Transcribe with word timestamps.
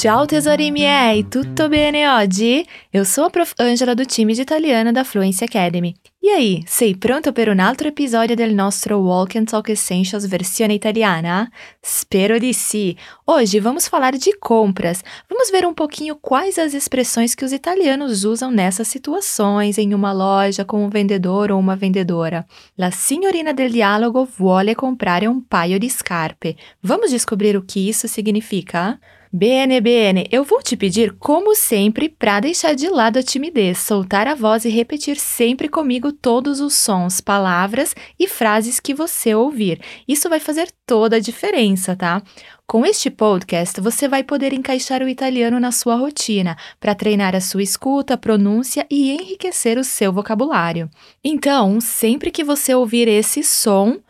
Ciao 0.00 0.24
tesori 0.24 0.70
miei, 0.70 1.28
tutto 1.28 1.68
bene 1.68 2.08
oggi? 2.08 2.66
Eu 2.90 3.04
sou 3.04 3.24
a 3.24 3.28
Prof. 3.28 3.52
Angela 3.58 3.94
do 3.94 4.06
time 4.06 4.32
de 4.32 4.40
italiano 4.40 4.92
da 4.92 5.04
Fluency 5.04 5.44
Academy. 5.44 5.94
E 6.22 6.30
aí, 6.30 6.62
sei 6.66 6.96
pronto 6.96 7.34
per 7.34 7.50
un 7.50 7.60
altro 7.60 7.86
episodio 7.88 8.34
del 8.34 8.54
nostro 8.54 8.96
Walk 8.96 9.36
and 9.36 9.44
Talk 9.44 9.70
Essentials 9.70 10.26
versione 10.26 10.72
italiana? 10.72 11.50
Spero 11.82 12.38
di 12.38 12.54
sì! 12.54 12.96
Hoje 13.26 13.60
vamos 13.60 13.88
falar 13.88 14.16
de 14.16 14.34
compras. 14.38 15.02
Vamos 15.28 15.50
ver 15.50 15.66
um 15.66 15.74
pouquinho 15.74 16.16
quais 16.16 16.56
as 16.56 16.72
expressões 16.72 17.34
que 17.34 17.44
os 17.44 17.52
italianos 17.52 18.24
usam 18.24 18.50
nessas 18.50 18.88
situações 18.88 19.76
em 19.76 19.92
uma 19.92 20.12
loja 20.12 20.64
com 20.64 20.82
um 20.82 20.88
vendedor 20.88 21.52
ou 21.52 21.60
uma 21.60 21.76
vendedora. 21.76 22.46
La 22.78 22.90
signorina 22.90 23.52
del 23.52 23.70
dialogo 23.70 24.24
vuole 24.24 24.74
comprare 24.74 25.26
un 25.26 25.42
paio 25.42 25.78
di 25.78 25.90
scarpe. 25.90 26.56
Vamos 26.82 27.10
descobrir 27.10 27.54
o 27.54 27.62
que 27.62 27.86
isso 27.86 28.08
significa? 28.08 28.98
Bene, 29.32 30.26
eu 30.32 30.42
vou 30.42 30.60
te 30.60 30.76
pedir, 30.76 31.12
como 31.12 31.54
sempre, 31.54 32.08
para 32.08 32.40
deixar 32.40 32.74
de 32.74 32.88
lado 32.88 33.16
a 33.16 33.22
timidez, 33.22 33.78
soltar 33.78 34.26
a 34.26 34.34
voz 34.34 34.64
e 34.64 34.68
repetir 34.68 35.16
sempre 35.16 35.68
comigo 35.68 36.10
todos 36.10 36.58
os 36.58 36.74
sons, 36.74 37.20
palavras 37.20 37.94
e 38.18 38.26
frases 38.26 38.80
que 38.80 38.92
você 38.92 39.32
ouvir. 39.32 39.80
Isso 40.08 40.28
vai 40.28 40.40
fazer 40.40 40.68
toda 40.84 41.14
a 41.14 41.20
diferença, 41.20 41.94
tá? 41.94 42.20
Com 42.66 42.84
este 42.84 43.08
podcast, 43.08 43.80
você 43.80 44.08
vai 44.08 44.24
poder 44.24 44.52
encaixar 44.52 45.00
o 45.00 45.08
italiano 45.08 45.60
na 45.60 45.70
sua 45.70 45.94
rotina, 45.94 46.56
para 46.80 46.96
treinar 46.96 47.36
a 47.36 47.40
sua 47.40 47.62
escuta, 47.62 48.18
pronúncia 48.18 48.84
e 48.90 49.12
enriquecer 49.12 49.78
o 49.78 49.84
seu 49.84 50.12
vocabulário. 50.12 50.90
Então, 51.22 51.80
sempre 51.80 52.32
que 52.32 52.42
você 52.42 52.74
ouvir 52.74 53.06
esse 53.06 53.44
som, 53.44 54.00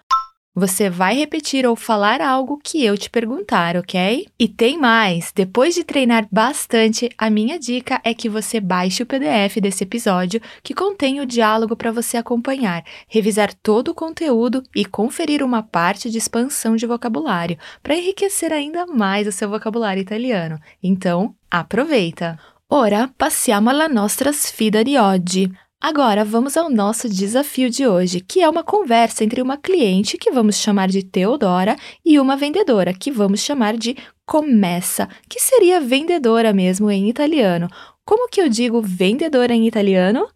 você 0.54 0.90
vai 0.90 1.14
repetir 1.14 1.66
ou 1.66 1.77
falar 1.77 2.20
algo 2.20 2.59
que 2.62 2.84
eu 2.84 2.98
te 2.98 3.09
perguntar, 3.09 3.76
ok? 3.76 4.26
E 4.38 4.48
tem 4.48 4.76
mais! 4.76 5.32
Depois 5.34 5.74
de 5.74 5.84
treinar 5.84 6.26
bastante, 6.30 7.09
a 7.16 7.30
minha 7.30 7.59
dica 7.59 8.01
é 8.04 8.12
que 8.12 8.29
você 8.29 8.60
baixe 8.60 9.02
o 9.02 9.07
PDF 9.07 9.57
desse 9.60 9.84
episódio 9.84 10.40
que 10.62 10.74
contém 10.74 11.20
o 11.20 11.26
diálogo 11.26 11.76
para 11.76 11.92
você 11.92 12.16
acompanhar, 12.16 12.84
revisar 13.09 13.54
todo 13.54 13.88
o 13.88 13.95
conteúdo 13.95 14.62
e 14.74 14.84
conferir 14.84 15.42
uma 15.42 15.62
parte 15.62 16.10
de 16.10 16.18
expansão 16.18 16.74
de 16.74 16.87
vocabulário 16.87 17.57
para 17.82 17.96
enriquecer 17.96 18.52
ainda 18.52 18.87
mais 18.87 19.26
o 19.26 19.32
seu 19.32 19.48
vocabulário 19.48 20.01
italiano. 20.01 20.59
Então, 20.82 21.35
aproveita! 21.51 22.38
Ora, 22.68 23.10
passiamo 23.18 23.68
alla 23.68 23.88
nostra 23.88 24.32
sfida 24.32 24.85
di 24.85 24.96
oggi. 24.96 25.51
Agora 25.82 26.26
vamos 26.26 26.59
ao 26.59 26.68
nosso 26.68 27.09
desafio 27.09 27.70
de 27.70 27.86
hoje, 27.86 28.20
que 28.20 28.42
é 28.42 28.48
uma 28.48 28.62
conversa 28.62 29.24
entre 29.24 29.40
uma 29.40 29.56
cliente, 29.56 30.18
que 30.18 30.30
vamos 30.30 30.56
chamar 30.56 30.88
de 30.88 31.02
Teodora, 31.02 31.74
e 32.04 32.20
uma 32.20 32.36
vendedora, 32.36 32.92
que 32.92 33.10
vamos 33.10 33.40
chamar 33.40 33.78
de 33.78 33.96
commessa, 34.26 35.08
que 35.26 35.40
seria 35.40 35.80
vendedora 35.80 36.52
mesmo 36.52 36.90
em 36.90 37.08
italiano. 37.08 37.66
Como 38.04 38.28
que 38.28 38.42
eu 38.42 38.48
digo 38.51 38.82
vendedora 38.82 39.54
em 39.54 39.66
italiano? 39.66 40.28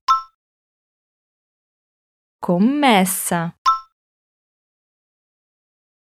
Commessa. 2.40 3.54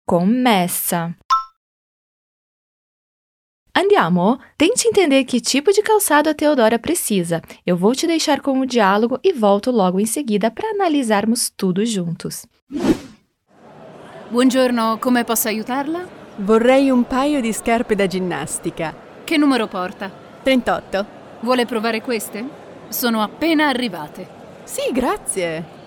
Commessa. 0.06 1.16
Andiamo? 3.74 4.38
Tente 4.58 4.86
entender 4.86 5.24
que 5.24 5.40
tipo 5.40 5.72
de 5.72 5.80
calçado 5.80 6.28
a 6.28 6.34
Teodora 6.34 6.78
precisa. 6.78 7.40
Eu 7.64 7.74
vou 7.74 7.94
te 7.94 8.06
deixar 8.06 8.42
com 8.42 8.60
o 8.60 8.66
diálogo 8.66 9.18
e 9.24 9.32
volto 9.32 9.70
logo 9.70 9.98
em 9.98 10.04
seguida 10.04 10.50
para 10.50 10.68
analisarmos 10.68 11.50
tudo 11.56 11.84
juntos. 11.86 12.46
Buongiorno, 14.28 14.98
come 14.98 15.24
posso 15.24 15.48
aiutarla? 15.48 16.06
Vorrei 16.36 16.90
un 16.90 17.02
paio 17.04 17.40
di 17.40 17.52
scarpe 17.52 17.94
da 17.94 18.06
ginnastica. 18.06 18.94
Che 19.24 19.36
numero 19.38 19.66
porta? 19.68 20.10
38. 20.42 21.06
Vuole 21.40 21.64
provare 21.64 22.02
queste? 22.02 22.44
Sono 22.88 23.22
appena 23.22 23.68
arrivate. 23.68 24.28
Sì, 24.64 24.92
grazie. 24.92 25.81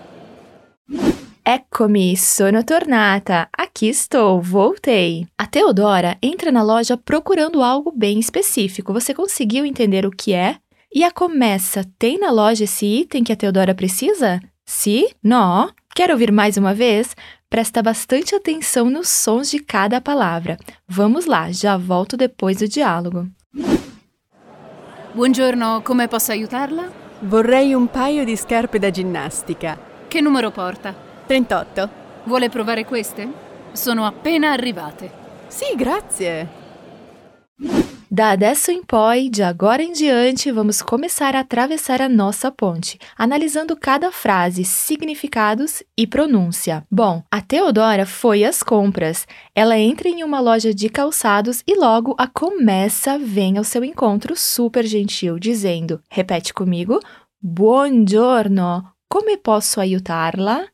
Eccomi, 1.47 2.17
sono 2.17 2.63
tornata. 2.63 3.47
Aqui 3.55 3.87
estou, 3.87 4.41
voltei. 4.41 5.27
A 5.37 5.45
Teodora 5.45 6.17
entra 6.19 6.51
na 6.51 6.63
loja 6.63 6.97
procurando 6.97 7.61
algo 7.61 7.91
bem 7.95 8.19
específico. 8.19 8.91
Você 8.91 9.13
conseguiu 9.13 9.63
entender 9.63 10.07
o 10.07 10.09
que 10.09 10.33
é? 10.33 10.57
E 10.91 11.03
a 11.03 11.11
começa 11.11 11.85
tem 11.99 12.17
na 12.17 12.31
loja 12.31 12.63
esse 12.63 12.87
item 12.87 13.23
que 13.23 13.31
a 13.31 13.35
Teodora 13.35 13.75
precisa? 13.75 14.39
Sim? 14.65 15.07
Não? 15.21 15.69
Quer 15.93 16.09
ouvir 16.09 16.31
mais 16.31 16.57
uma 16.57 16.73
vez? 16.73 17.15
Presta 17.47 17.83
bastante 17.83 18.33
atenção 18.33 18.89
nos 18.89 19.07
sons 19.07 19.51
de 19.51 19.59
cada 19.59 20.01
palavra. 20.01 20.57
Vamos 20.87 21.27
lá, 21.27 21.51
já 21.51 21.77
volto 21.77 22.17
depois 22.17 22.57
do 22.57 22.67
diálogo. 22.67 23.29
Buongiorno, 25.13 25.83
come 25.83 26.07
posso 26.07 26.31
aiutarla? 26.31 26.91
Vorrei 27.21 27.75
un 27.75 27.85
paio 27.85 28.25
di 28.25 28.35
scarpe 28.35 28.79
da 28.79 28.89
ginnastica. 28.89 29.77
Che 30.07 30.21
numero 30.21 30.49
porta? 30.49 31.04
38. 31.27 31.89
Vuole 32.25 32.49
provare 32.49 32.85
queste? 32.85 33.27
Sono 33.71 34.05
appena 34.05 34.51
arrivate. 34.51 35.11
Sì, 35.47 35.75
grazie. 35.75 36.63
Da 38.07 38.29
adesso 38.29 38.71
em 38.71 38.83
poi, 38.83 39.29
de 39.29 39.43
agora 39.43 39.81
em 39.81 39.91
diante, 39.91 40.51
vamos 40.51 40.81
começar 40.81 41.35
a 41.35 41.39
atravessar 41.39 42.01
a 42.01 42.07
nossa 42.07 42.51
ponte, 42.51 42.97
analisando 43.17 43.75
cada 43.75 44.11
frase, 44.11 44.63
significados 44.63 45.83
e 45.97 46.07
pronúncia. 46.07 46.85
Bom, 46.89 47.23
a 47.29 47.41
Teodora 47.41 48.05
foi 48.05 48.45
às 48.45 48.61
compras. 48.63 49.27
Ela 49.53 49.77
entra 49.77 50.07
em 50.07 50.23
uma 50.23 50.39
loja 50.39 50.73
de 50.73 50.87
calçados 50.87 51.61
e 51.67 51.75
logo 51.75 52.15
a 52.17 52.27
começa 52.27 53.17
vem 53.17 53.57
ao 53.57 53.63
seu 53.63 53.83
encontro 53.83 54.35
super 54.37 54.85
gentil, 54.85 55.37
dizendo: 55.37 55.99
repete 56.09 56.53
comigo, 56.53 56.99
buongiorno, 57.41 58.91
come 59.09 59.37
posso 59.37 59.79
aiutarla? 59.81 60.65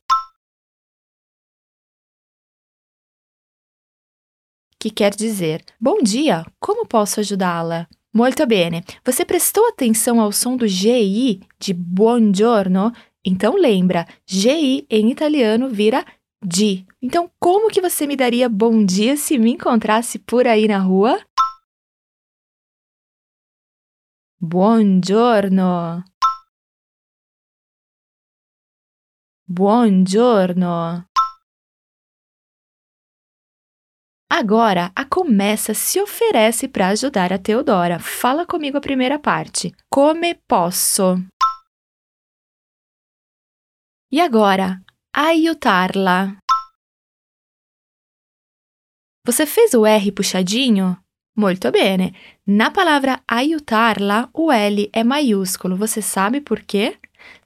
Que 4.81 4.89
quer 4.89 5.13
dizer: 5.15 5.63
Bom 5.79 6.01
dia, 6.01 6.43
como 6.59 6.87
posso 6.87 7.19
ajudá-la? 7.19 7.87
Molto 8.11 8.45
bene. 8.47 8.83
Você 9.05 9.23
prestou 9.23 9.67
atenção 9.69 10.19
ao 10.19 10.31
som 10.31 10.57
do 10.57 10.67
GI 10.67 11.39
de 11.59 11.71
buongiorno? 11.73 12.91
Então 13.23 13.55
lembra, 13.55 14.07
GI 14.25 14.87
em 14.89 15.11
italiano 15.11 15.69
vira 15.69 16.03
di. 16.43 16.85
Então 16.99 17.29
como 17.39 17.69
que 17.69 17.79
você 17.79 18.07
me 18.07 18.15
daria 18.15 18.49
bom 18.49 18.83
dia 18.83 19.15
se 19.15 19.37
me 19.37 19.51
encontrasse 19.51 20.17
por 20.17 20.47
aí 20.47 20.67
na 20.67 20.79
rua? 20.79 21.21
Buongiorno. 24.39 26.03
Buongiorno. 29.47 31.05
Agora, 34.33 34.93
a 34.95 35.03
começa 35.03 35.73
se 35.73 35.99
oferece 35.99 36.65
para 36.65 36.87
ajudar 36.87 37.33
a 37.33 37.37
Teodora. 37.37 37.99
Fala 37.99 38.45
comigo 38.45 38.77
a 38.77 38.81
primeira 38.81 39.19
parte. 39.19 39.75
Come 39.89 40.35
posso? 40.47 41.17
E 44.09 44.21
agora, 44.21 44.81
aiutarla. 45.13 46.37
Você 49.27 49.45
fez 49.45 49.73
o 49.73 49.85
R 49.85 50.13
puxadinho? 50.13 50.97
Muito 51.35 51.69
bene. 51.69 52.15
Na 52.47 52.71
palavra 52.71 53.21
aiutarla, 53.27 54.29
o 54.33 54.49
L 54.49 54.89
é 54.93 55.03
maiúsculo. 55.03 55.75
Você 55.75 56.01
sabe 56.01 56.39
por 56.39 56.61
quê? 56.61 56.97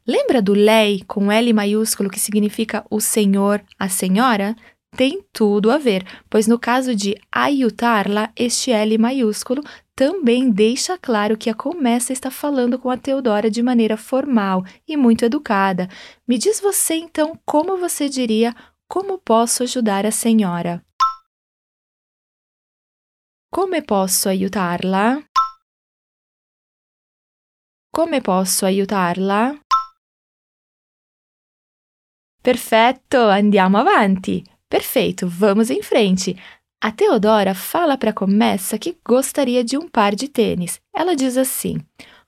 Lembra 0.05 0.39
do 0.39 0.53
lei 0.53 1.03
com 1.07 1.31
L 1.31 1.51
maiúsculo 1.51 2.11
que 2.11 2.19
significa 2.19 2.85
o 2.91 3.01
senhor, 3.01 3.65
a 3.79 3.89
senhora? 3.89 4.55
Tem 4.95 5.23
tudo 5.33 5.69
a 5.69 5.77
ver, 5.77 6.05
pois 6.29 6.47
no 6.47 6.57
caso 6.57 6.95
de 6.95 7.15
aiutarla, 7.31 8.31
este 8.35 8.71
L 8.71 8.97
maiúsculo 8.97 9.61
também 9.95 10.49
deixa 10.49 10.97
claro 10.97 11.37
que 11.37 11.49
a 11.49 11.53
Começa 11.53 12.13
está 12.13 12.31
falando 12.31 12.79
com 12.79 12.89
a 12.89 12.97
Teodora 12.97 13.49
de 13.51 13.61
maneira 13.61 13.97
formal 13.97 14.63
e 14.87 14.95
muito 14.97 15.25
educada. 15.25 15.87
Me 16.27 16.37
diz 16.37 16.59
você 16.59 16.95
então 16.95 17.39
como 17.45 17.77
você 17.77 18.09
diria 18.09 18.55
como 18.87 19.17
posso 19.17 19.63
ajudar 19.63 20.05
a 20.05 20.11
senhora? 20.11 20.83
Come 23.51 23.81
posso 23.81 24.29
aiutarla? 24.29 25.23
Come 27.93 28.21
posso 28.21 28.65
aiutarla? 28.65 29.57
Perfetto, 32.43 33.17
andiamo 33.17 33.77
avanti. 33.77 34.43
Perfeito, 34.69 35.27
vamos 35.27 35.69
em 35.69 35.81
frente. 35.81 36.35
A 36.81 36.91
Teodora 36.91 37.55
fala 37.55 37.97
para 37.97 38.09
a 38.09 38.13
commessa 38.13 38.77
que 38.77 38.97
gostaria 39.05 39.63
de 39.63 39.77
um 39.77 39.87
par 39.87 40.13
de 40.13 40.27
tênis. 40.27 40.79
Ela 40.93 41.15
diz 41.15 41.37
assim: 41.37 41.77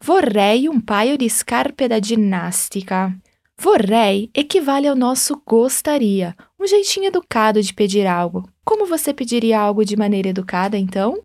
Vorrei 0.02 0.70
um 0.70 0.80
paio 0.80 1.18
di 1.18 1.30
scarpe 1.30 1.88
da 1.88 2.00
ginnastica. 2.02 3.16
Vorrei 3.60 4.30
equivale 4.36 4.88
ao 4.88 4.96
nosso 4.96 5.42
gostaria, 5.46 6.36
um 6.60 6.68
jeitinho 6.68 7.08
educado 7.08 7.62
de 7.62 7.74
pedir 7.74 8.06
algo. 8.06 8.48
Como 8.64 8.86
você 8.86 9.14
pediria 9.14 9.60
algo 9.60 9.84
de 9.84 9.98
maneira 9.98 10.30
educada, 10.30 10.78
então? 10.78 11.22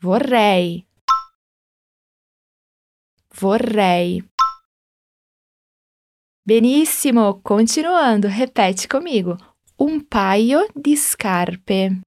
Vorrei. 0.00 0.84
Vorrei. 3.32 4.24
Benissimo, 6.48 7.40
continuando, 7.42 8.28
repete 8.28 8.86
comigo. 8.86 9.36
Un 9.76 9.98
paio 9.98 10.68
di 10.76 10.96
scarpe. 10.96 12.00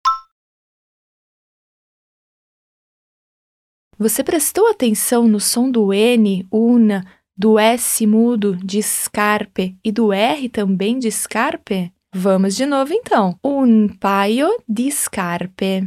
Você 3.97 4.24
prestou 4.24 4.69
atenção 4.69 5.27
no 5.27 5.41
som 5.41 5.69
do 5.69 5.91
N, 5.91 6.47
un, 6.50 6.88
do 7.36 7.59
S 7.59 8.07
mudo 8.07 8.56
de 8.56 8.81
scarpe 8.81 9.77
e 9.83 9.91
do 9.91 10.13
R 10.13 10.47
também 10.47 10.97
de 10.97 11.12
scarpe? 11.12 11.92
Vamos 12.15 12.56
de 12.56 12.65
novo 12.65 12.94
então. 12.94 13.38
Un 13.44 13.89
paio 14.00 14.47
di 14.65 14.89
scarpe. 14.89 15.81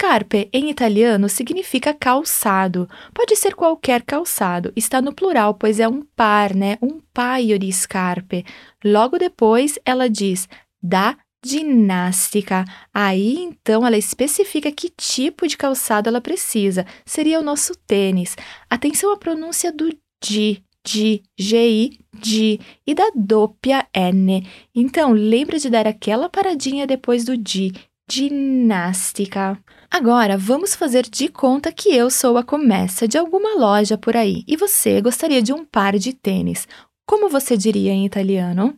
Scarpe 0.00 0.48
em 0.50 0.70
italiano 0.70 1.28
significa 1.28 1.92
calçado. 1.92 2.88
Pode 3.12 3.36
ser 3.36 3.54
qualquer 3.54 4.00
calçado. 4.00 4.72
Está 4.74 5.02
no 5.02 5.12
plural, 5.12 5.52
pois 5.52 5.78
é 5.78 5.86
um 5.86 6.00
par, 6.16 6.54
né? 6.54 6.78
Um 6.80 7.00
paio 7.12 7.58
de 7.58 7.70
scarpe. 7.70 8.46
Logo 8.82 9.18
depois, 9.18 9.78
ela 9.84 10.08
diz 10.08 10.48
da 10.82 11.18
ginástica. 11.44 12.64
Aí 12.94 13.40
então 13.40 13.86
ela 13.86 13.98
especifica 13.98 14.72
que 14.72 14.88
tipo 14.88 15.46
de 15.46 15.58
calçado 15.58 16.08
ela 16.08 16.22
precisa. 16.22 16.86
Seria 17.04 17.38
o 17.38 17.44
nosso 17.44 17.74
tênis. 17.86 18.36
Atenção 18.70 19.12
à 19.12 19.18
pronúncia 19.18 19.70
do 19.70 19.94
di, 20.18 20.64
di, 20.82 21.22
gi, 21.38 22.00
di 22.14 22.58
e 22.86 22.94
da 22.94 23.10
doppia 23.14 23.86
n. 23.94 24.48
Então 24.74 25.12
lembra 25.12 25.58
de 25.58 25.68
dar 25.68 25.86
aquela 25.86 26.30
paradinha 26.30 26.86
depois 26.86 27.22
do 27.26 27.36
di. 27.36 27.89
Ginástica. 28.10 29.56
Agora 29.88 30.36
vamos 30.36 30.74
fazer 30.74 31.08
de 31.08 31.28
conta 31.28 31.72
que 31.72 31.94
eu 31.94 32.10
sou 32.10 32.36
a 32.36 32.42
comessa 32.42 33.06
de 33.06 33.16
alguma 33.16 33.54
loja 33.54 33.96
por 33.96 34.16
aí 34.16 34.42
e 34.48 34.56
você 34.56 35.00
gostaria 35.00 35.40
de 35.40 35.52
um 35.52 35.64
par 35.64 35.96
de 35.96 36.12
tênis. 36.12 36.66
Como 37.06 37.28
você 37.28 37.56
diria 37.56 37.92
em 37.92 38.04
italiano? 38.04 38.76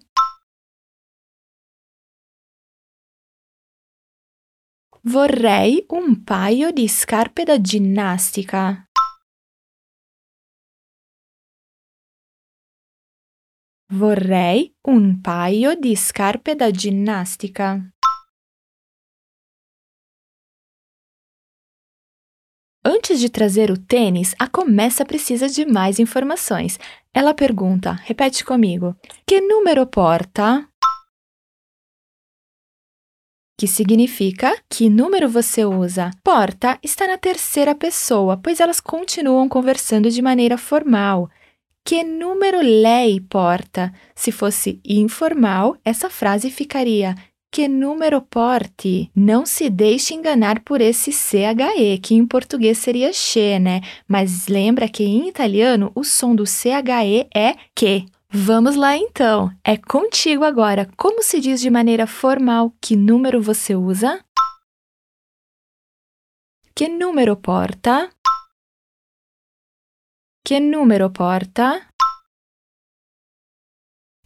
Vorrei 5.02 5.87
un 5.90 6.14
paio 6.14 6.70
di 6.70 6.87
scarpe 6.87 7.44
da 7.46 7.56
ginnastica. 7.58 8.87
Vorrei 13.90 14.75
un 14.87 15.20
paio 15.20 15.75
di 15.75 15.96
scarpe 15.96 16.55
da 16.55 16.70
ginnastica. 16.70 17.92
Antes 22.84 23.20
de 23.20 23.29
trazer 23.29 23.70
o 23.70 23.79
tênis, 23.79 24.34
a 24.38 24.49
comessa 24.49 25.05
precisa 25.05 25.49
de 25.49 25.64
mais 25.64 26.00
informações. 26.00 26.79
Ela 27.14 27.32
pergunta, 27.32 27.93
repete 27.93 28.44
comigo: 28.44 28.96
Que 29.26 29.40
número 29.40 29.87
porta? 29.87 30.67
que 33.62 33.69
significa 33.69 34.52
que 34.69 34.90
número 34.90 35.29
você 35.29 35.64
usa. 35.64 36.11
Porta 36.25 36.76
está 36.82 37.06
na 37.06 37.17
terceira 37.17 37.76
pessoa, 37.76 38.37
pois 38.37 38.58
elas 38.58 38.81
continuam 38.81 39.49
conversando 39.49 40.11
de 40.11 40.20
maneira 40.20 40.58
formal. 40.58 41.31
Que 41.84 42.02
número 42.02 42.58
lei 42.61 43.20
porta? 43.20 43.94
Se 44.17 44.32
fosse 44.32 44.81
informal, 44.84 45.76
essa 45.84 46.11
frase 46.11 46.50
ficaria 46.50 47.14
que 47.52 47.69
número 47.69 48.22
porte? 48.22 49.10
Não 49.14 49.44
se 49.44 49.69
deixe 49.69 50.14
enganar 50.14 50.60
por 50.60 50.81
esse 50.81 51.12
CHE, 51.12 51.99
que 52.02 52.14
em 52.14 52.26
português 52.26 52.78
seria 52.78 53.12
che, 53.12 53.58
né? 53.58 53.82
Mas 54.08 54.49
lembra 54.49 54.88
que 54.88 55.04
em 55.04 55.28
italiano 55.28 55.93
o 55.94 56.02
som 56.02 56.34
do 56.34 56.44
CHE 56.46 57.28
é 57.34 57.54
que. 57.75 58.06
Vamos 58.31 58.75
lá 58.75 58.96
então. 58.96 59.54
É 59.62 59.76
contigo 59.76 60.43
agora. 60.43 60.90
Como 60.96 61.22
se 61.22 61.38
diz 61.38 61.60
de 61.60 61.69
maneira 61.69 62.06
formal 62.06 62.72
que 62.81 62.96
número 62.96 63.43
você 63.43 63.76
usa? 63.76 64.25
Que 66.75 66.88
número 66.88 67.37
porta? 67.37 68.10
Que 70.43 70.58
número 70.58 71.10
porta? 71.10 71.87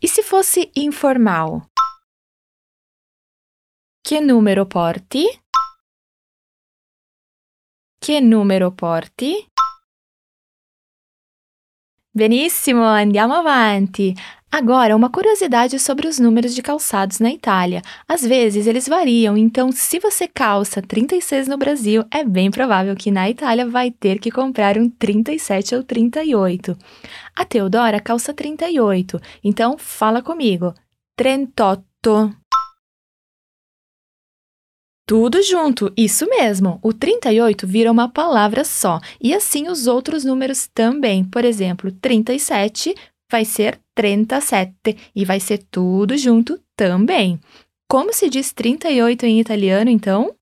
E 0.01 0.07
se 0.07 0.23
fosse 0.23 0.71
informal? 0.77 1.67
Que 4.09 4.21
número 4.21 4.67
porti? 4.67 5.27
Que 8.01 8.21
número 8.21 8.71
porti? 8.71 9.49
Benissimo, 12.15 12.83
andiamo 12.85 13.35
avanti. 13.35 14.15
Agora, 14.49 14.95
uma 14.95 15.11
curiosidade 15.11 15.81
sobre 15.81 16.07
os 16.07 16.21
números 16.21 16.55
de 16.55 16.63
calçados 16.63 17.19
na 17.19 17.33
Itália. 17.33 17.83
Às 18.07 18.23
vezes 18.23 18.69
eles 18.69 18.87
variam, 18.87 19.37
então 19.37 19.73
se 19.73 19.99
você 19.99 20.29
calça 20.29 20.81
36 20.81 21.49
no 21.49 21.59
Brasil, 21.59 22.05
é 22.09 22.23
bem 22.23 22.49
provável 22.49 22.95
que 22.95 23.11
na 23.11 23.29
Itália 23.29 23.67
vai 23.69 23.91
ter 23.91 24.21
que 24.21 24.31
comprar 24.31 24.79
um 24.79 24.89
37 24.89 25.75
ou 25.75 25.83
38. 25.83 26.79
A 27.35 27.45
Teodora 27.45 28.01
calça 28.01 28.33
38, 28.33 29.21
então 29.43 29.77
fala 29.77 30.23
comigo. 30.23 30.73
38. 31.17 32.46
Tudo 35.09 35.41
junto, 35.41 35.93
isso 35.97 36.27
mesmo. 36.29 36.81
O 36.83 36.93
38 36.93 37.65
vira 37.65 37.93
uma 37.93 38.09
palavra 38.09 38.65
só, 38.65 38.99
e 39.21 39.33
assim 39.33 39.69
os 39.69 39.87
outros 39.87 40.25
números 40.25 40.67
também. 40.67 41.25
Por 41.25 41.45
exemplo, 41.45 41.93
37 41.93 42.93
vai 43.31 43.45
ser 43.45 43.81
37 43.95 45.13
e 45.15 45.25
vai 45.25 45.39
ser 45.39 45.59
tudo 45.71 46.17
junto 46.17 46.61
também. 46.75 47.41
Como 47.89 48.13
se 48.13 48.29
diz 48.29 48.53
38 48.53 49.27
em 49.27 49.39
italiano, 49.41 49.91
então? 49.91 50.35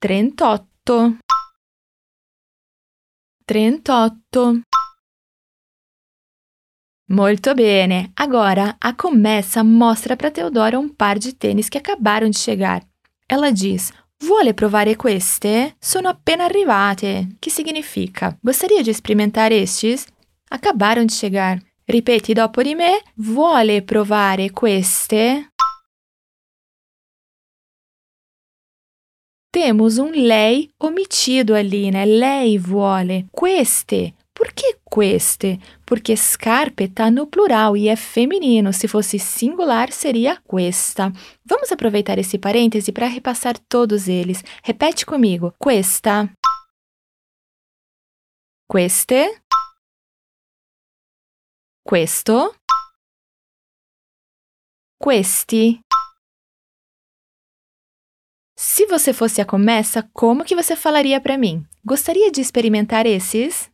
38. 0.00 1.18
38. 3.46 4.67
Molto 7.10 7.54
bene! 7.54 8.12
Agora, 8.14 8.76
a 8.78 8.92
commessa 8.92 9.64
mostra 9.64 10.14
para 10.14 10.30
Teodora 10.30 10.78
um 10.78 10.90
par 10.90 11.18
de 11.18 11.32
tênis 11.32 11.70
que 11.70 11.78
acabaram 11.78 12.28
de 12.28 12.38
chegar. 12.38 12.86
Ela 13.26 13.50
diz: 13.50 13.94
Vuole 14.20 14.52
provare 14.52 14.94
queste? 14.94 15.74
Sono 15.80 16.10
appena 16.10 16.44
arrivate. 16.44 17.26
Que 17.40 17.50
significa? 17.50 18.38
Gostaria 18.44 18.82
de 18.82 18.90
experimentar 18.90 19.52
estes? 19.52 20.06
Acabaram 20.50 21.06
de 21.06 21.14
chegar. 21.14 21.58
Ripeti 21.88 22.34
dopo 22.34 22.62
di 22.62 22.74
me. 22.74 23.00
Vuole 23.16 23.80
provare 23.80 24.50
queste? 24.50 25.48
Temos 29.50 29.96
um 29.96 30.10
lei 30.10 30.70
omitido 30.78 31.54
ali, 31.54 31.90
né? 31.90 32.04
Lei 32.04 32.58
vuole. 32.58 33.26
Queste 33.32 34.14
por 34.38 34.52
que 34.52 34.78
queste? 34.88 35.58
Porque 35.84 36.16
scarpe 36.16 36.84
está 36.84 37.10
no 37.10 37.26
plural 37.26 37.76
e 37.76 37.88
é 37.88 37.96
feminino. 37.96 38.72
Se 38.72 38.86
fosse 38.86 39.18
singular, 39.18 39.90
seria 39.90 40.40
questa. 40.48 41.12
Vamos 41.44 41.72
aproveitar 41.72 42.20
esse 42.20 42.38
parêntese 42.38 42.92
para 42.92 43.08
repassar 43.08 43.58
todos 43.58 44.06
eles. 44.06 44.44
Repete 44.62 45.04
comigo. 45.04 45.52
Questa. 45.60 46.30
Queste. 48.70 49.42
Questo. 51.84 52.54
Questi. 55.02 55.80
Se 58.56 58.86
você 58.86 59.12
fosse 59.12 59.40
a 59.40 59.44
começa, 59.44 60.08
como 60.12 60.44
que 60.44 60.54
você 60.54 60.76
falaria 60.76 61.20
para 61.20 61.36
mim? 61.36 61.66
Gostaria 61.84 62.30
de 62.30 62.40
experimentar 62.40 63.04
esses? 63.04 63.68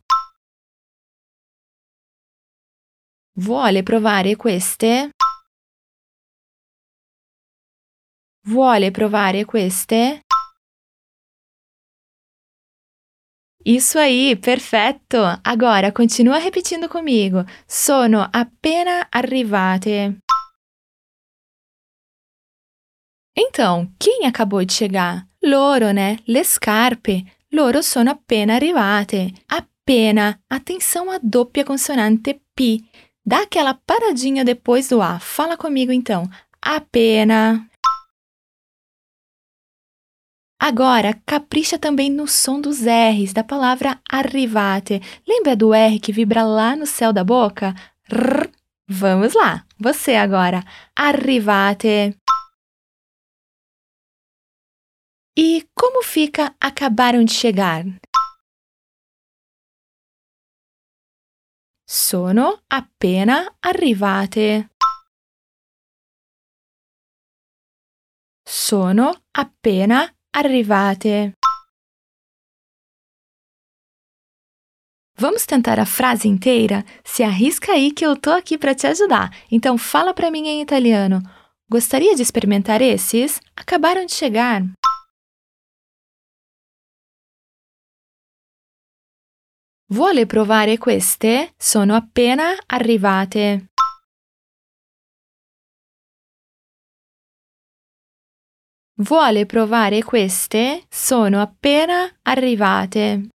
Vuole 3.37 3.83
provare 3.83 4.37
queste? 4.37 5.09
Vuole 8.45 8.91
provare 8.91 9.43
queste? 9.43 10.21
Isso 13.65 13.99
aí, 13.99 14.37
perfetto! 14.37 15.17
Agora 15.43 15.91
continua 15.91 16.37
repetindo 16.37 16.87
comigo. 16.87 17.43
Sono 17.67 18.21
appena 18.31 19.09
arrivate. 19.11 20.17
Então, 23.35 23.93
quem 23.99 24.25
acabou 24.25 24.63
de 24.63 24.71
chegar? 24.71 25.27
Loro, 25.43 25.91
né? 25.91 26.19
Le 26.25 26.41
scarpe. 26.45 27.25
Loro 27.51 27.83
sono 27.83 28.11
appena 28.11 28.53
arrivate. 28.53 29.33
Appena. 29.49 30.41
Atenção 30.49 31.11
à 31.11 31.19
doppia 31.21 31.65
consonante 31.65 32.39
P. 32.55 32.79
Dá 33.25 33.41
aquela 33.41 33.73
paradinha 33.73 34.45
depois 34.45 34.87
do 34.87 35.01
A. 35.01 35.19
Fala 35.19 35.57
comigo 35.57 35.91
então. 35.91 36.29
A 36.61 36.79
pena. 36.79 37.67
Agora, 40.59 41.19
capricha 41.25 41.77
também 41.77 42.09
no 42.09 42.27
som 42.27 42.61
dos 42.61 42.81
R's 42.81 43.33
da 43.33 43.43
palavra 43.43 43.99
arrivate. 44.09 45.01
Lembra 45.27 45.55
do 45.55 45.73
R 45.73 45.99
que 45.99 46.11
vibra 46.11 46.43
lá 46.43 46.75
no 46.75 46.85
céu 46.85 47.11
da 47.11 47.23
boca? 47.23 47.73
Vamos 48.87 49.33
lá. 49.33 49.65
Você 49.79 50.15
agora. 50.15 50.63
Arrivate. 50.95 52.15
E 55.37 55.67
como 55.75 56.03
fica 56.03 56.55
acabaram 56.61 57.23
de 57.23 57.33
chegar? 57.33 57.83
Sono 61.87 62.63
appena 62.67 63.57
arrivate. 63.59 64.69
Sono 68.43 69.13
appena 69.31 70.11
arrivate. 70.31 71.33
Vamos 75.17 75.45
tentar 75.45 75.79
a 75.79 75.85
frase 75.85 76.27
inteira? 76.27 76.83
Se 77.03 77.21
arrisca 77.21 77.73
aí 77.73 77.91
que 77.91 78.03
eu 78.03 78.17
tô 78.17 78.31
aqui 78.31 78.57
para 78.57 78.73
te 78.73 78.87
ajudar. 78.87 79.29
Então 79.51 79.77
fala 79.77 80.11
para 80.11 80.31
mim 80.31 80.47
em 80.47 80.61
italiano. 80.63 81.21
Gostaria 81.69 82.15
de 82.15 82.23
experimentar 82.23 82.81
esses? 82.81 83.39
Acabaram 83.55 84.07
de 84.07 84.13
chegar. 84.13 84.63
Vuole 89.87 90.25
provare 90.25 90.79
queste? 90.79 91.53
Sono 91.57 91.93
appena 91.93 92.55
arrivate. 92.65 93.67
Vuole 98.97 99.45
provare 99.45 100.01
queste? 100.01 100.85
Sono 100.89 101.39
appena 101.39 102.09
arrivate. 102.23 103.29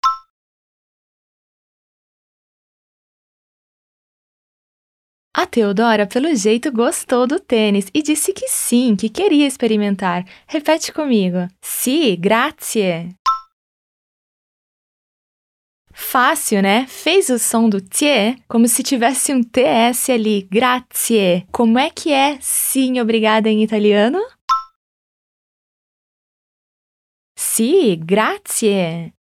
A 5.38 5.46
Teodora, 5.46 6.08
pelo 6.08 6.34
jeito, 6.34 6.72
gostou 6.72 7.28
do 7.28 7.40
tênis 7.40 7.90
e 7.94 8.02
disse 8.02 8.34
que 8.34 8.48
sim, 8.48 8.96
que 8.96 9.10
queria 9.10 9.46
experimentar. 9.46 10.26
Repete 10.48 10.92
comigo. 10.92 11.48
Sì, 11.62 12.18
grazie. 12.20 13.19
Fácil, 16.00 16.62
né? 16.62 16.88
Fez 16.88 17.30
o 17.30 17.38
som 17.38 17.70
do 17.70 17.82
tie 17.82 18.42
como 18.48 18.68
se 18.68 18.82
tivesse 18.82 19.34
um 19.34 19.44
TS 19.44 20.10
ali. 20.10 20.48
Grazie. 20.50 21.46
Como 21.52 21.78
é 21.78 21.90
que 21.92 22.12
é 22.12 22.40
sim, 22.42 23.00
obrigada 23.00 23.50
em 23.50 23.62
italiano? 23.62 24.18
Sì, 27.38 27.98
grazie. 27.98 29.14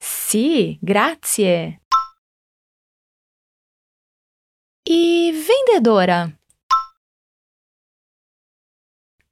Sì, 0.00 0.78
grazie. 0.82 1.78
E 4.88 5.30
vendedora? 5.32 6.36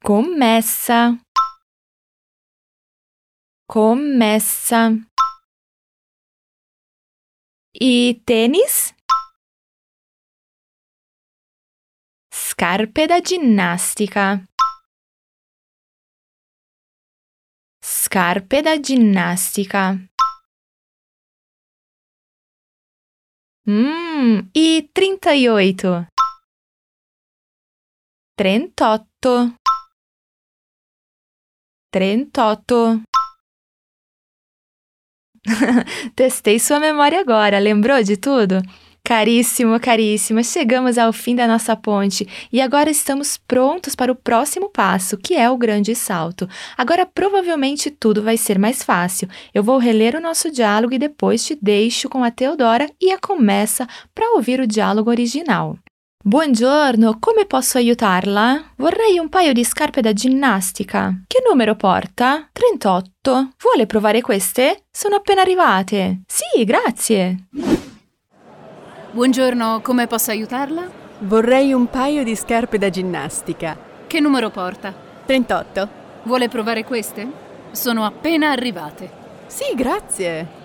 Commessa. 0.01 1.17
Commessa. 3.73 4.91
E 7.73 8.21
tênis? 8.23 8.93
Scarpe 12.31 13.07
da 13.07 13.19
ginnastica. 13.19 14.45
Scarpe 17.81 18.61
da 18.61 18.79
ginnastica. 18.79 19.97
Hum, 23.65 24.51
e 24.53 24.87
trinta 24.93 25.33
e 25.33 25.49
oito? 25.49 26.05
Trentotto. 28.37 29.57
Trentotto. 31.89 33.12
Testei 36.15 36.59
sua 36.59 36.79
memória 36.79 37.19
agora, 37.19 37.59
lembrou 37.59 38.01
de 38.03 38.17
tudo? 38.17 38.61
Caríssimo, 39.05 39.77
caríssima, 39.81 40.41
chegamos 40.43 40.97
ao 40.97 41.11
fim 41.11 41.35
da 41.35 41.45
nossa 41.45 41.75
ponte 41.75 42.25
e 42.51 42.61
agora 42.61 42.89
estamos 42.89 43.35
prontos 43.35 43.95
para 43.95 44.09
o 44.09 44.15
próximo 44.15 44.69
passo, 44.69 45.17
que 45.17 45.35
é 45.35 45.49
o 45.49 45.57
grande 45.57 45.93
salto. 45.93 46.47
Agora 46.77 47.05
provavelmente 47.05 47.91
tudo 47.91 48.23
vai 48.23 48.37
ser 48.37 48.57
mais 48.57 48.81
fácil. 48.81 49.27
Eu 49.53 49.61
vou 49.61 49.77
reler 49.77 50.15
o 50.15 50.21
nosso 50.21 50.49
diálogo 50.49 50.93
e 50.93 50.97
depois 50.97 51.43
te 51.45 51.57
deixo 51.61 52.07
com 52.07 52.23
a 52.23 52.31
Teodora 52.31 52.89
e 53.01 53.11
a 53.11 53.19
começa 53.19 53.85
para 54.15 54.35
ouvir 54.35 54.61
o 54.61 54.67
diálogo 54.67 55.09
original. 55.09 55.77
Buongiorno, 56.25 57.17
come 57.19 57.45
posso 57.45 57.77
aiutarla? 57.77 58.71
Vorrei 58.77 59.19
un 59.19 59.27
paio 59.27 59.51
di 59.51 59.65
scarpe 59.65 59.99
da 59.99 60.13
ginnastica. 60.13 61.23
Che 61.27 61.43
numero 61.45 61.75
porta? 61.75 62.47
38. 62.49 63.49
Vuole 63.59 63.85
provare 63.85 64.21
queste? 64.21 64.85
Sono 64.89 65.15
appena 65.15 65.41
arrivate. 65.41 66.21
Sì, 66.25 66.63
grazie. 66.63 67.47
Buongiorno, 69.11 69.81
come 69.81 70.07
posso 70.07 70.31
aiutarla? 70.31 70.89
Vorrei 71.19 71.73
un 71.73 71.87
paio 71.87 72.23
di 72.23 72.37
scarpe 72.37 72.77
da 72.77 72.89
ginnastica. 72.89 73.77
Che 74.07 74.19
numero 74.21 74.49
porta? 74.49 74.93
38. 75.25 75.89
Vuole 76.23 76.47
provare 76.47 76.85
queste? 76.85 77.27
Sono 77.71 78.05
appena 78.05 78.49
arrivate. 78.49 79.11
Sì, 79.47 79.75
grazie. 79.75 80.62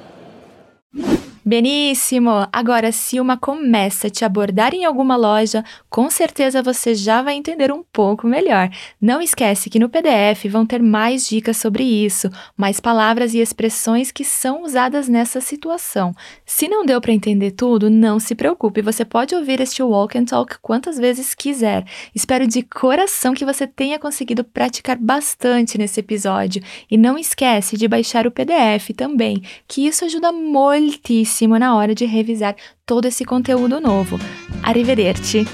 Benissimo! 1.48 2.46
Agora, 2.52 2.92
se 2.92 3.18
uma 3.18 3.34
começa 3.34 4.08
a 4.08 4.10
te 4.10 4.22
abordar 4.22 4.74
em 4.74 4.84
alguma 4.84 5.16
loja, 5.16 5.64
com 5.88 6.10
certeza 6.10 6.62
você 6.62 6.94
já 6.94 7.22
vai 7.22 7.36
entender 7.36 7.72
um 7.72 7.82
pouco 7.90 8.26
melhor. 8.26 8.68
Não 9.00 9.18
esquece 9.18 9.70
que 9.70 9.78
no 9.78 9.88
PDF 9.88 10.44
vão 10.50 10.66
ter 10.66 10.82
mais 10.82 11.26
dicas 11.26 11.56
sobre 11.56 11.84
isso, 11.84 12.28
mais 12.54 12.80
palavras 12.80 13.32
e 13.32 13.38
expressões 13.38 14.12
que 14.12 14.26
são 14.26 14.62
usadas 14.62 15.08
nessa 15.08 15.40
situação. 15.40 16.14
Se 16.44 16.68
não 16.68 16.84
deu 16.84 17.00
para 17.00 17.14
entender 17.14 17.52
tudo, 17.52 17.88
não 17.88 18.20
se 18.20 18.34
preocupe, 18.34 18.82
você 18.82 19.02
pode 19.02 19.34
ouvir 19.34 19.58
este 19.58 19.82
Walk 19.82 20.18
and 20.18 20.26
Talk 20.26 20.58
quantas 20.60 20.98
vezes 20.98 21.34
quiser. 21.34 21.82
Espero 22.14 22.46
de 22.46 22.60
coração 22.60 23.32
que 23.32 23.46
você 23.46 23.66
tenha 23.66 23.98
conseguido 23.98 24.44
praticar 24.44 24.98
bastante 24.98 25.78
nesse 25.78 26.00
episódio. 26.00 26.62
E 26.90 26.98
não 26.98 27.16
esquece 27.16 27.74
de 27.78 27.88
baixar 27.88 28.26
o 28.26 28.30
PDF 28.30 28.90
também, 28.94 29.42
que 29.66 29.86
isso 29.86 30.04
ajuda 30.04 30.30
muitíssimo 30.30 31.37
na 31.58 31.76
hora 31.76 31.94
de 31.94 32.06
revisar 32.06 32.56
todo 32.84 33.06
esse 33.06 33.24
conteúdo 33.24 33.80
novo. 33.80 34.18
Arrivederci! 34.62 35.46